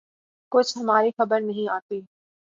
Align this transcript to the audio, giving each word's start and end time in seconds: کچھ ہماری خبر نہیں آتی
کچھ 0.51 0.77
ہماری 0.77 1.11
خبر 1.17 1.39
نہیں 1.41 1.69
آتی 1.69 1.99